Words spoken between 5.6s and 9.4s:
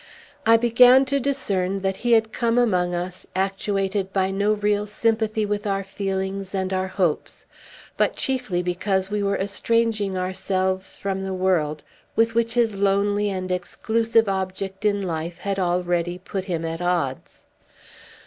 our feelings and our hopes, but chiefly because we were